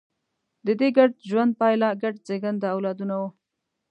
د 0.65 0.67
دې 0.79 0.89
ګډ 0.97 1.11
ژوند 1.29 1.51
پایله 1.59 1.87
ګډ 2.03 2.15
زېږنده 2.27 2.67
اولادونه 2.75 3.15
وو. 3.21 3.29